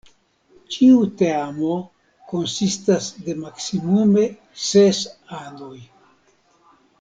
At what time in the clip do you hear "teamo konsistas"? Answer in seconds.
1.19-3.09